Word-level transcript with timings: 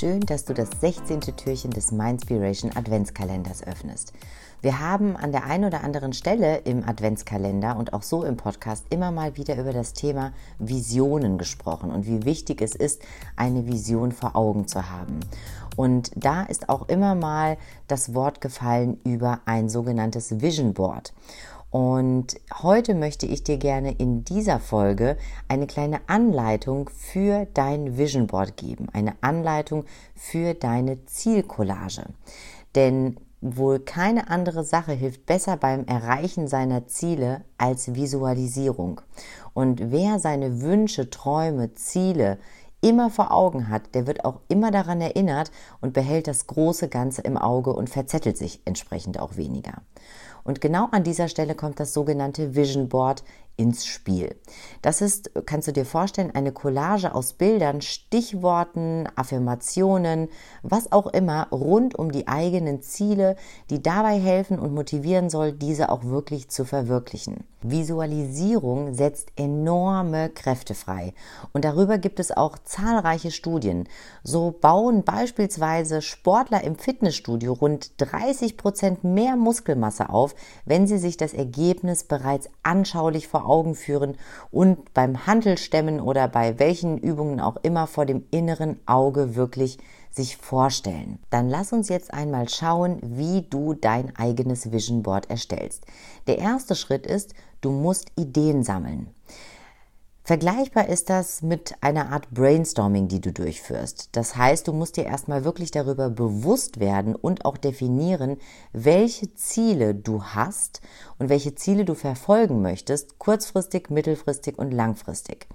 Schön, 0.00 0.20
dass 0.20 0.46
du 0.46 0.54
das 0.54 0.70
16. 0.80 1.20
Türchen 1.20 1.72
des 1.72 1.92
Mindspiration 1.92 2.74
Adventskalenders 2.74 3.62
öffnest. 3.66 4.14
Wir 4.62 4.80
haben 4.80 5.14
an 5.14 5.30
der 5.30 5.44
einen 5.44 5.66
oder 5.66 5.84
anderen 5.84 6.14
Stelle 6.14 6.56
im 6.64 6.88
Adventskalender 6.88 7.76
und 7.76 7.92
auch 7.92 8.02
so 8.02 8.24
im 8.24 8.38
Podcast 8.38 8.86
immer 8.88 9.10
mal 9.10 9.36
wieder 9.36 9.58
über 9.58 9.74
das 9.74 9.92
Thema 9.92 10.32
Visionen 10.58 11.36
gesprochen 11.36 11.90
und 11.90 12.06
wie 12.06 12.24
wichtig 12.24 12.62
es 12.62 12.74
ist, 12.74 13.02
eine 13.36 13.66
Vision 13.66 14.12
vor 14.12 14.36
Augen 14.36 14.66
zu 14.66 14.88
haben. 14.88 15.20
Und 15.76 16.12
da 16.16 16.44
ist 16.44 16.70
auch 16.70 16.88
immer 16.88 17.14
mal 17.14 17.58
das 17.86 18.14
Wort 18.14 18.40
gefallen 18.40 18.98
über 19.04 19.40
ein 19.44 19.68
sogenanntes 19.68 20.40
Vision 20.40 20.72
Board. 20.72 21.12
Und 21.70 22.34
heute 22.62 22.94
möchte 22.94 23.26
ich 23.26 23.44
dir 23.44 23.56
gerne 23.56 23.92
in 23.92 24.24
dieser 24.24 24.58
Folge 24.58 25.16
eine 25.46 25.68
kleine 25.68 26.00
Anleitung 26.08 26.90
für 26.90 27.46
dein 27.54 27.96
Vision 27.96 28.26
Board 28.26 28.56
geben, 28.56 28.88
eine 28.92 29.14
Anleitung 29.20 29.84
für 30.16 30.54
deine 30.54 31.04
Zielcollage. 31.06 32.06
Denn 32.74 33.18
wohl 33.40 33.78
keine 33.78 34.30
andere 34.30 34.64
Sache 34.64 34.92
hilft 34.92 35.26
besser 35.26 35.56
beim 35.56 35.84
Erreichen 35.84 36.48
seiner 36.48 36.88
Ziele 36.88 37.42
als 37.56 37.94
Visualisierung. 37.94 39.00
Und 39.54 39.92
wer 39.92 40.18
seine 40.18 40.60
Wünsche, 40.60 41.08
Träume, 41.08 41.72
Ziele 41.74 42.38
immer 42.80 43.10
vor 43.10 43.32
Augen 43.32 43.68
hat, 43.68 43.94
der 43.94 44.06
wird 44.06 44.24
auch 44.24 44.40
immer 44.48 44.70
daran 44.70 45.00
erinnert 45.00 45.50
und 45.80 45.92
behält 45.92 46.26
das 46.26 46.46
große 46.46 46.88
Ganze 46.88 47.22
im 47.22 47.36
Auge 47.36 47.72
und 47.72 47.90
verzettelt 47.90 48.36
sich 48.36 48.60
entsprechend 48.64 49.20
auch 49.20 49.36
weniger. 49.36 49.82
Und 50.44 50.60
genau 50.60 50.88
an 50.90 51.04
dieser 51.04 51.28
Stelle 51.28 51.54
kommt 51.54 51.80
das 51.80 51.92
sogenannte 51.92 52.54
Vision 52.54 52.88
Board 52.88 53.22
ins 53.56 53.86
Spiel. 53.86 54.36
Das 54.82 55.02
ist, 55.02 55.30
kannst 55.44 55.68
du 55.68 55.72
dir 55.72 55.84
vorstellen, 55.84 56.34
eine 56.34 56.52
Collage 56.52 57.14
aus 57.14 57.34
Bildern, 57.34 57.82
Stichworten, 57.82 59.06
Affirmationen, 59.16 60.28
was 60.62 60.92
auch 60.92 61.06
immer 61.08 61.48
rund 61.50 61.94
um 61.94 62.10
die 62.10 62.26
eigenen 62.26 62.80
Ziele, 62.82 63.36
die 63.68 63.82
dabei 63.82 64.18
helfen 64.18 64.58
und 64.58 64.74
motivieren 64.74 65.28
soll, 65.28 65.52
diese 65.52 65.90
auch 65.90 66.04
wirklich 66.04 66.48
zu 66.48 66.64
verwirklichen. 66.64 67.44
Visualisierung 67.62 68.94
setzt 68.94 69.32
enorme 69.36 70.30
Kräfte 70.30 70.74
frei 70.74 71.12
und 71.52 71.66
darüber 71.66 71.98
gibt 71.98 72.18
es 72.18 72.34
auch 72.34 72.56
zahlreiche 72.58 73.30
Studien. 73.30 73.86
So 74.22 74.50
bauen 74.50 75.04
beispielsweise 75.04 76.00
Sportler 76.00 76.64
im 76.64 76.76
Fitnessstudio 76.76 77.52
rund 77.52 77.92
30 77.98 78.56
Prozent 78.56 79.04
mehr 79.04 79.36
Muskelmasse 79.36 80.08
auf, 80.08 80.34
wenn 80.64 80.86
sie 80.86 80.96
sich 80.96 81.18
das 81.18 81.34
Ergebnis 81.34 82.04
bereits 82.04 82.48
anschaulich 82.62 83.28
vor 83.28 83.39
Augen 83.44 83.74
führen 83.74 84.16
und 84.50 84.92
beim 84.94 85.26
Handelstemmen 85.26 86.00
oder 86.00 86.28
bei 86.28 86.58
welchen 86.58 86.98
Übungen 86.98 87.40
auch 87.40 87.56
immer 87.62 87.86
vor 87.86 88.06
dem 88.06 88.24
inneren 88.30 88.78
Auge 88.86 89.34
wirklich 89.36 89.78
sich 90.10 90.36
vorstellen. 90.36 91.18
Dann 91.30 91.48
lass 91.48 91.72
uns 91.72 91.88
jetzt 91.88 92.12
einmal 92.12 92.48
schauen, 92.48 92.98
wie 93.02 93.42
du 93.42 93.74
dein 93.74 94.16
eigenes 94.16 94.72
Vision 94.72 95.02
Board 95.02 95.30
erstellst. 95.30 95.84
Der 96.26 96.38
erste 96.38 96.74
Schritt 96.74 97.06
ist, 97.06 97.34
du 97.60 97.70
musst 97.70 98.10
Ideen 98.16 98.64
sammeln. 98.64 99.08
Vergleichbar 100.30 100.88
ist 100.88 101.10
das 101.10 101.42
mit 101.42 101.74
einer 101.80 102.12
Art 102.12 102.30
Brainstorming, 102.30 103.08
die 103.08 103.20
du 103.20 103.32
durchführst. 103.32 104.10
Das 104.12 104.36
heißt, 104.36 104.68
du 104.68 104.72
musst 104.72 104.96
dir 104.96 105.04
erstmal 105.04 105.42
wirklich 105.42 105.72
darüber 105.72 106.08
bewusst 106.08 106.78
werden 106.78 107.16
und 107.16 107.44
auch 107.44 107.56
definieren, 107.56 108.36
welche 108.72 109.34
Ziele 109.34 109.92
du 109.92 110.22
hast 110.22 110.82
und 111.18 111.30
welche 111.30 111.56
Ziele 111.56 111.84
du 111.84 111.96
verfolgen 111.96 112.62
möchtest, 112.62 113.18
kurzfristig, 113.18 113.90
mittelfristig 113.90 114.56
und 114.56 114.70
langfristig. 114.70 115.48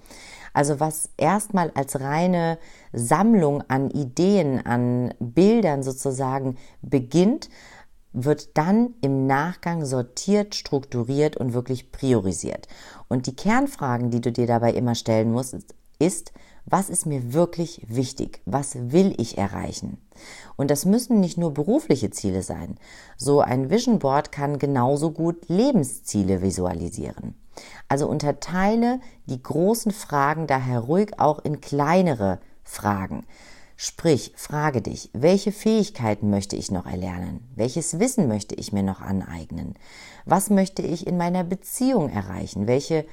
Also 0.51 0.81
was 0.81 1.09
erstmal 1.15 1.71
als 1.73 2.01
reine 2.01 2.57
Sammlung 2.91 3.63
an 3.69 3.89
Ideen, 3.91 4.65
an 4.65 5.13
Bildern 5.19 5.83
sozusagen 5.83 6.57
beginnt, 6.81 7.49
wird 8.15 8.57
dann 8.57 8.95
im 9.01 9.27
Nachgang 9.27 9.85
sortiert, 9.85 10.55
strukturiert 10.55 11.37
und 11.37 11.53
wirklich 11.53 11.91
priorisiert. 11.91 12.67
Und 13.07 13.27
die 13.27 13.35
Kernfragen, 13.35 14.09
die 14.09 14.21
du 14.21 14.31
dir 14.31 14.47
dabei 14.47 14.73
immer 14.73 14.95
stellen 14.95 15.31
musst, 15.31 15.55
ist, 15.99 16.31
was 16.65 16.89
ist 16.89 17.05
mir 17.05 17.33
wirklich 17.33 17.85
wichtig? 17.87 18.41
Was 18.45 18.91
will 18.91 19.13
ich 19.17 19.37
erreichen? 19.37 19.99
Und 20.55 20.71
das 20.71 20.85
müssen 20.85 21.19
nicht 21.19 21.37
nur 21.37 21.53
berufliche 21.53 22.09
Ziele 22.09 22.41
sein. 22.41 22.77
So 23.17 23.41
ein 23.41 23.69
Vision 23.69 23.99
Board 23.99 24.31
kann 24.31 24.57
genauso 24.57 25.11
gut 25.11 25.47
Lebensziele 25.47 26.41
visualisieren. 26.41 27.35
Also 27.87 28.07
unterteile 28.07 28.99
die 29.27 29.41
großen 29.41 29.91
Fragen 29.91 30.47
daher 30.47 30.79
ruhig 30.79 31.19
auch 31.19 31.39
in 31.39 31.61
kleinere 31.61 32.39
Fragen. 32.63 33.25
Sprich, 33.77 34.31
frage 34.37 34.81
dich, 34.81 35.09
welche 35.11 35.51
Fähigkeiten 35.51 36.29
möchte 36.29 36.55
ich 36.55 36.71
noch 36.71 36.85
erlernen? 36.85 37.45
Welches 37.55 37.99
Wissen 37.99 38.29
möchte 38.29 38.55
ich 38.55 38.71
mir 38.71 38.83
noch 38.83 39.01
aneignen? 39.01 39.75
Was 40.23 40.49
möchte 40.49 40.81
ich 40.81 41.05
in 41.05 41.17
meiner 41.17 41.43
Beziehung 41.43 42.09
erreichen? 42.09 42.67
Welche 42.67 43.05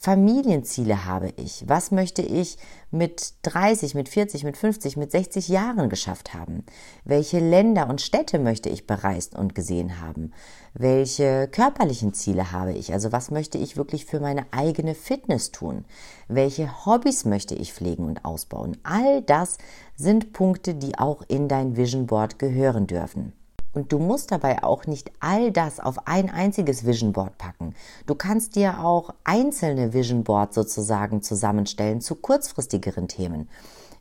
Familienziele 0.00 1.06
habe 1.06 1.32
ich? 1.34 1.64
Was 1.66 1.90
möchte 1.90 2.22
ich 2.22 2.56
mit 2.92 3.34
30, 3.42 3.96
mit 3.96 4.08
40, 4.08 4.44
mit 4.44 4.56
50, 4.56 4.96
mit 4.96 5.10
60 5.10 5.48
Jahren 5.48 5.88
geschafft 5.88 6.34
haben? 6.34 6.64
Welche 7.04 7.40
Länder 7.40 7.88
und 7.88 8.00
Städte 8.00 8.38
möchte 8.38 8.68
ich 8.68 8.86
bereist 8.86 9.34
und 9.34 9.56
gesehen 9.56 10.00
haben? 10.00 10.32
Welche 10.72 11.48
körperlichen 11.48 12.14
Ziele 12.14 12.52
habe 12.52 12.74
ich? 12.74 12.92
Also 12.92 13.10
was 13.10 13.32
möchte 13.32 13.58
ich 13.58 13.76
wirklich 13.76 14.04
für 14.04 14.20
meine 14.20 14.46
eigene 14.52 14.94
Fitness 14.94 15.50
tun? 15.50 15.84
Welche 16.28 16.86
Hobbys 16.86 17.24
möchte 17.24 17.56
ich 17.56 17.72
pflegen 17.72 18.04
und 18.04 18.24
ausbauen? 18.24 18.76
All 18.84 19.22
das 19.22 19.58
sind 19.96 20.32
Punkte, 20.32 20.76
die 20.76 20.96
auch 20.96 21.22
in 21.26 21.48
dein 21.48 21.76
Vision 21.76 22.06
Board 22.06 22.38
gehören 22.38 22.86
dürfen. 22.86 23.32
Und 23.72 23.92
du 23.92 23.98
musst 23.98 24.32
dabei 24.32 24.62
auch 24.62 24.86
nicht 24.86 25.12
all 25.20 25.52
das 25.52 25.78
auf 25.78 26.06
ein 26.06 26.30
einziges 26.30 26.86
Vision 26.86 27.12
Board 27.12 27.36
packen. 27.38 27.74
Du 28.06 28.14
kannst 28.14 28.56
dir 28.56 28.84
auch 28.84 29.14
einzelne 29.24 29.92
Vision 29.92 30.24
Boards 30.24 30.54
sozusagen 30.54 31.22
zusammenstellen 31.22 32.00
zu 32.00 32.16
kurzfristigeren 32.16 33.08
Themen. 33.08 33.48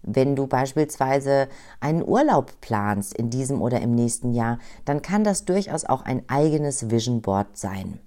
Wenn 0.03 0.35
du 0.35 0.47
beispielsweise 0.47 1.49
einen 1.81 2.07
Urlaub 2.07 2.61
planst 2.61 3.13
in 3.13 3.29
diesem 3.29 3.61
oder 3.61 3.81
im 3.81 3.93
nächsten 3.93 4.33
Jahr, 4.33 4.59
dann 4.85 5.01
kann 5.01 5.23
das 5.23 5.45
durchaus 5.45 5.85
auch 5.85 6.01
ein 6.03 6.23
eigenes 6.29 6.89
Vision 6.89 7.21
Board 7.21 7.57
sein. 7.57 7.99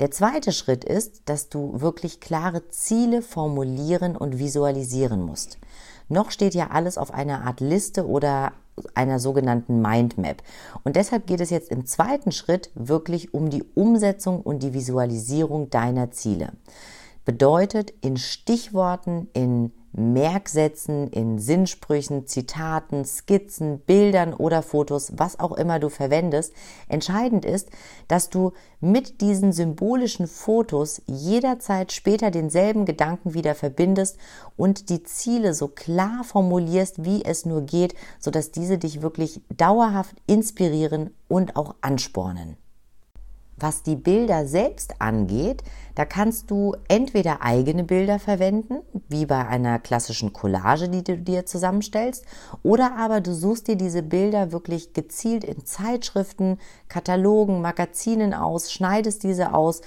Der 0.00 0.10
zweite 0.12 0.52
Schritt 0.52 0.84
ist, 0.84 1.22
dass 1.28 1.48
du 1.48 1.80
wirklich 1.80 2.20
klare 2.20 2.68
Ziele 2.68 3.20
formulieren 3.20 4.16
und 4.16 4.38
visualisieren 4.38 5.20
musst. 5.20 5.58
Noch 6.08 6.30
steht 6.30 6.54
ja 6.54 6.68
alles 6.70 6.96
auf 6.98 7.12
einer 7.12 7.44
Art 7.44 7.60
Liste 7.60 8.06
oder 8.06 8.52
einer 8.94 9.18
sogenannten 9.18 9.80
Mindmap. 9.80 10.42
Und 10.84 10.96
deshalb 10.96 11.26
geht 11.26 11.40
es 11.40 11.50
jetzt 11.50 11.70
im 11.70 11.86
zweiten 11.86 12.32
Schritt 12.32 12.70
wirklich 12.74 13.34
um 13.34 13.50
die 13.50 13.64
Umsetzung 13.74 14.40
und 14.40 14.62
die 14.62 14.74
Visualisierung 14.74 15.70
deiner 15.70 16.10
Ziele. 16.10 16.52
Bedeutet 17.24 17.92
in 18.00 18.16
Stichworten, 18.16 19.28
in 19.34 19.72
Merksätzen, 19.92 21.08
in 21.08 21.38
Sinnsprüchen, 21.38 22.26
Zitaten, 22.26 23.04
Skizzen, 23.04 23.80
Bildern 23.80 24.34
oder 24.34 24.62
Fotos, 24.62 25.12
was 25.16 25.40
auch 25.40 25.52
immer 25.52 25.78
du 25.78 25.88
verwendest. 25.88 26.52
Entscheidend 26.88 27.44
ist, 27.44 27.70
dass 28.06 28.28
du 28.28 28.52
mit 28.80 29.20
diesen 29.20 29.52
symbolischen 29.52 30.26
Fotos 30.26 31.02
jederzeit 31.06 31.92
später 31.92 32.30
denselben 32.30 32.84
Gedanken 32.84 33.34
wieder 33.34 33.54
verbindest 33.54 34.18
und 34.56 34.88
die 34.90 35.02
Ziele 35.02 35.54
so 35.54 35.68
klar 35.68 36.22
formulierst, 36.22 37.04
wie 37.04 37.24
es 37.24 37.44
nur 37.44 37.62
geht, 37.62 37.94
sodass 38.18 38.50
diese 38.50 38.78
dich 38.78 39.02
wirklich 39.02 39.40
dauerhaft 39.56 40.16
inspirieren 40.26 41.10
und 41.28 41.56
auch 41.56 41.74
anspornen. 41.80 42.56
Was 43.60 43.82
die 43.82 43.96
Bilder 43.96 44.46
selbst 44.46 45.00
angeht, 45.00 45.64
da 45.94 46.04
kannst 46.04 46.50
du 46.50 46.76
entweder 46.86 47.42
eigene 47.42 47.82
Bilder 47.82 48.18
verwenden, 48.18 48.82
wie 49.08 49.26
bei 49.26 49.46
einer 49.46 49.80
klassischen 49.80 50.32
Collage, 50.32 50.88
die 50.88 51.02
du 51.02 51.18
dir 51.18 51.44
zusammenstellst, 51.44 52.24
oder 52.62 52.96
aber 52.96 53.20
du 53.20 53.34
suchst 53.34 53.66
dir 53.66 53.76
diese 53.76 54.02
Bilder 54.02 54.52
wirklich 54.52 54.92
gezielt 54.92 55.42
in 55.42 55.64
Zeitschriften, 55.64 56.58
Katalogen, 56.88 57.60
Magazinen 57.60 58.32
aus, 58.32 58.72
schneidest 58.72 59.24
diese 59.24 59.54
aus, 59.54 59.80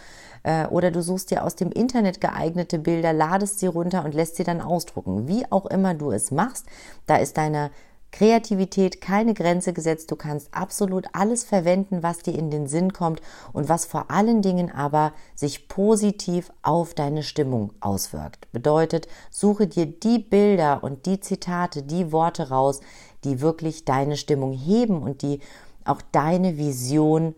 äh, 0.44 0.68
oder 0.68 0.92
du 0.92 1.02
suchst 1.02 1.32
dir 1.32 1.46
aus 1.46 1.56
dem 1.56 1.72
Internet 1.72 2.20
geeignete 2.20 2.80
Bilder, 2.80 3.14
ladest 3.14 3.60
sie 3.60 3.68
runter 3.68 4.04
und 4.04 4.14
lässt 4.14 4.36
sie 4.36 4.44
dann 4.44 4.62
ausdrucken. 4.62 5.28
Wie 5.28 5.50
auch 5.52 5.66
immer 5.66 5.94
du 5.94 6.12
es 6.12 6.32
machst, 6.32 6.66
da 7.06 7.16
ist 7.18 7.38
deine 7.38 7.72
Kreativität 8.12 9.02
keine 9.02 9.34
Grenze 9.34 9.74
gesetzt. 9.74 10.12
Du 10.12 10.16
kannst 10.16 10.54
absolut 10.54 11.08
alles 11.14 11.44
verwenden, 11.44 12.04
was 12.04 12.20
dir 12.20 12.38
in 12.38 12.52
den 12.52 12.68
Sinn 12.68 12.94
kommt 12.94 13.22
und 13.54 13.70
was 13.70 13.86
vor 13.86 14.12
allen 14.12 14.42
Dingen 14.42 14.72
aber 14.72 15.14
sich 15.34 15.68
positiv 15.68 16.52
auf 16.62 16.94
deine 16.94 17.24
Stimmung 17.24 17.74
auswirkt. 17.80 18.52
Bedeutet, 18.52 19.08
suche 19.30 19.68
dir 19.68 19.86
die 19.86 20.20
Bilder 20.20 20.84
und 20.84 21.06
die 21.06 21.20
Zitate, 21.20 21.84
die 21.84 22.12
Worte 22.12 22.50
raus, 22.50 22.82
die 23.24 23.42
wirklich 23.42 23.86
deine 23.86 24.18
Stimmung 24.18 24.52
heben 24.52 25.02
und 25.02 25.22
die 25.22 25.40
auch 25.86 26.02
deine 26.12 26.58
Vision 26.58 27.36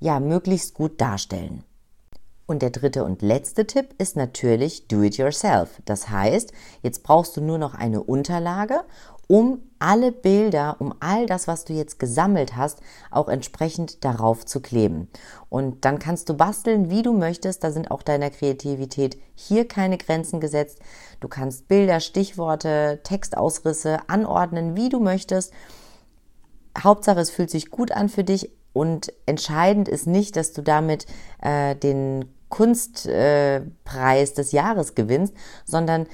ja 0.00 0.20
möglichst 0.20 0.74
gut 0.74 1.00
darstellen. 1.00 1.64
Und 2.46 2.60
der 2.60 2.70
dritte 2.70 3.04
und 3.04 3.22
letzte 3.22 3.66
Tipp 3.66 3.94
ist 3.98 4.16
natürlich 4.16 4.88
Do 4.88 5.02
it 5.02 5.16
yourself. 5.16 5.80
Das 5.84 6.10
heißt, 6.10 6.52
jetzt 6.82 7.02
brauchst 7.02 7.36
du 7.36 7.40
nur 7.40 7.56
noch 7.56 7.74
eine 7.74 8.02
Unterlage, 8.02 8.84
um 9.28 9.60
alle 9.78 10.12
Bilder, 10.12 10.76
um 10.78 10.94
all 11.00 11.26
das, 11.26 11.48
was 11.48 11.64
du 11.64 11.72
jetzt 11.72 11.98
gesammelt 11.98 12.56
hast, 12.56 12.80
auch 13.10 13.28
entsprechend 13.28 14.04
darauf 14.04 14.46
zu 14.46 14.60
kleben. 14.60 15.08
Und 15.48 15.84
dann 15.84 15.98
kannst 15.98 16.28
du 16.28 16.34
basteln, 16.34 16.90
wie 16.90 17.02
du 17.02 17.12
möchtest. 17.12 17.64
Da 17.64 17.72
sind 17.72 17.90
auch 17.90 18.02
deiner 18.02 18.30
Kreativität 18.30 19.18
hier 19.34 19.66
keine 19.66 19.98
Grenzen 19.98 20.38
gesetzt. 20.38 20.78
Du 21.20 21.28
kannst 21.28 21.66
Bilder, 21.66 22.00
Stichworte, 22.00 23.00
Textausrisse 23.02 23.98
anordnen, 24.08 24.76
wie 24.76 24.88
du 24.88 25.00
möchtest. 25.00 25.52
Hauptsache, 26.78 27.20
es 27.20 27.30
fühlt 27.30 27.50
sich 27.50 27.70
gut 27.70 27.92
an 27.92 28.08
für 28.08 28.24
dich. 28.24 28.52
Und 28.72 29.12
entscheidend 29.26 29.88
ist 29.88 30.06
nicht, 30.06 30.36
dass 30.36 30.52
du 30.52 30.62
damit 30.62 31.06
äh, 31.42 31.74
den 31.76 32.24
Kunstpreis 32.48 34.30
äh, 34.30 34.34
des 34.34 34.52
Jahres 34.52 34.94
gewinnst, 34.94 35.34
sondern 35.64 36.06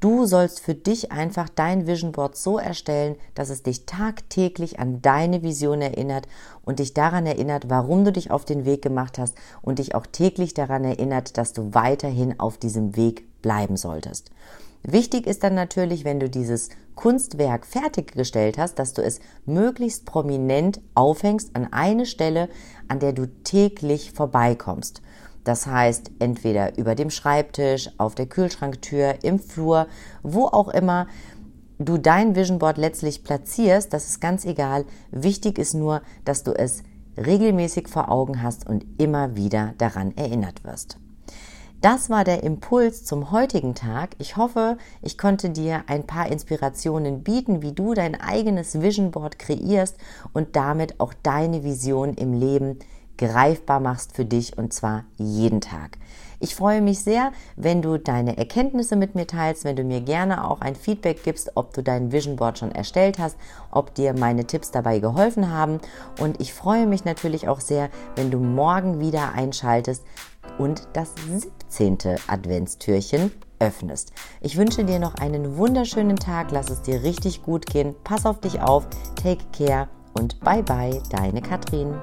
du 0.00 0.26
sollst 0.26 0.60
für 0.60 0.74
dich 0.74 1.12
einfach 1.12 1.48
dein 1.48 1.86
Vision 1.86 2.12
Board 2.12 2.36
so 2.36 2.58
erstellen, 2.58 3.16
dass 3.34 3.50
es 3.50 3.62
dich 3.62 3.86
tagtäglich 3.86 4.78
an 4.78 5.02
deine 5.02 5.42
Vision 5.42 5.80
erinnert 5.80 6.28
und 6.64 6.78
dich 6.78 6.94
daran 6.94 7.26
erinnert, 7.26 7.68
warum 7.68 8.04
du 8.04 8.12
dich 8.12 8.30
auf 8.30 8.44
den 8.44 8.64
Weg 8.64 8.82
gemacht 8.82 9.18
hast 9.18 9.36
und 9.62 9.78
dich 9.78 9.94
auch 9.94 10.06
täglich 10.06 10.54
daran 10.54 10.84
erinnert, 10.84 11.38
dass 11.38 11.52
du 11.52 11.74
weiterhin 11.74 12.38
auf 12.38 12.58
diesem 12.58 12.96
Weg 12.96 13.26
bleiben 13.42 13.76
solltest. 13.76 14.30
Wichtig 14.82 15.26
ist 15.26 15.42
dann 15.42 15.54
natürlich, 15.54 16.04
wenn 16.04 16.20
du 16.20 16.30
dieses 16.30 16.68
Kunstwerk 16.94 17.66
fertiggestellt 17.66 18.56
hast, 18.56 18.78
dass 18.78 18.92
du 18.92 19.02
es 19.02 19.18
möglichst 19.44 20.06
prominent 20.06 20.80
aufhängst 20.94 21.54
an 21.54 21.72
eine 21.72 22.06
Stelle, 22.06 22.48
an 22.86 23.00
der 23.00 23.12
du 23.12 23.26
täglich 23.26 24.12
vorbeikommst. 24.12 25.02
Das 25.46 25.64
heißt, 25.68 26.10
entweder 26.18 26.76
über 26.76 26.96
dem 26.96 27.08
Schreibtisch, 27.08 27.88
auf 27.98 28.16
der 28.16 28.26
Kühlschranktür, 28.26 29.22
im 29.22 29.38
Flur, 29.38 29.86
wo 30.24 30.46
auch 30.46 30.66
immer 30.66 31.06
du 31.78 31.98
dein 31.98 32.34
Vision 32.34 32.58
Board 32.58 32.78
letztlich 32.78 33.22
platzierst, 33.22 33.92
das 33.92 34.08
ist 34.08 34.20
ganz 34.20 34.44
egal. 34.44 34.86
Wichtig 35.12 35.60
ist 35.60 35.74
nur, 35.74 36.02
dass 36.24 36.42
du 36.42 36.50
es 36.50 36.82
regelmäßig 37.16 37.86
vor 37.86 38.10
Augen 38.10 38.42
hast 38.42 38.66
und 38.68 38.84
immer 38.98 39.36
wieder 39.36 39.74
daran 39.78 40.16
erinnert 40.16 40.64
wirst. 40.64 40.98
Das 41.80 42.10
war 42.10 42.24
der 42.24 42.42
Impuls 42.42 43.04
zum 43.04 43.30
heutigen 43.30 43.76
Tag. 43.76 44.16
Ich 44.18 44.36
hoffe, 44.36 44.78
ich 45.00 45.16
konnte 45.16 45.50
dir 45.50 45.84
ein 45.86 46.08
paar 46.08 46.26
Inspirationen 46.26 47.22
bieten, 47.22 47.62
wie 47.62 47.72
du 47.72 47.94
dein 47.94 48.20
eigenes 48.20 48.80
Vision 48.80 49.12
Board 49.12 49.38
kreierst 49.38 49.96
und 50.32 50.56
damit 50.56 50.98
auch 50.98 51.14
deine 51.22 51.62
Vision 51.62 52.14
im 52.14 52.32
Leben 52.32 52.80
greifbar 53.18 53.80
machst 53.80 54.14
für 54.14 54.24
dich 54.24 54.56
und 54.58 54.72
zwar 54.72 55.04
jeden 55.16 55.60
Tag. 55.60 55.98
Ich 56.38 56.54
freue 56.54 56.82
mich 56.82 57.00
sehr, 57.00 57.32
wenn 57.56 57.80
du 57.80 57.98
deine 57.98 58.36
Erkenntnisse 58.36 58.96
mit 58.96 59.14
mir 59.14 59.26
teilst, 59.26 59.64
wenn 59.64 59.76
du 59.76 59.84
mir 59.84 60.02
gerne 60.02 60.48
auch 60.48 60.60
ein 60.60 60.74
Feedback 60.74 61.22
gibst, 61.22 61.52
ob 61.54 61.72
du 61.72 61.82
dein 61.82 62.12
Vision 62.12 62.36
Board 62.36 62.58
schon 62.58 62.72
erstellt 62.72 63.18
hast, 63.18 63.36
ob 63.70 63.94
dir 63.94 64.12
meine 64.12 64.46
Tipps 64.46 64.70
dabei 64.70 64.98
geholfen 64.98 65.50
haben. 65.50 65.80
Und 66.20 66.40
ich 66.40 66.52
freue 66.52 66.86
mich 66.86 67.04
natürlich 67.04 67.48
auch 67.48 67.60
sehr, 67.60 67.88
wenn 68.16 68.30
du 68.30 68.38
morgen 68.38 69.00
wieder 69.00 69.32
einschaltest 69.32 70.04
und 70.58 70.86
das 70.92 71.14
17. 71.70 72.18
Adventstürchen 72.26 73.32
öffnest. 73.58 74.12
Ich 74.40 74.56
wünsche 74.58 74.84
dir 74.84 74.98
noch 74.98 75.14
einen 75.14 75.56
wunderschönen 75.56 76.16
Tag, 76.16 76.50
lass 76.50 76.68
es 76.68 76.82
dir 76.82 77.02
richtig 77.02 77.42
gut 77.42 77.66
gehen, 77.66 77.94
pass 78.04 78.26
auf 78.26 78.40
dich 78.40 78.60
auf, 78.60 78.86
take 79.22 79.44
care 79.56 79.88
und 80.12 80.38
bye 80.40 80.62
bye, 80.62 81.02
deine 81.10 81.40
Katrin. 81.40 81.94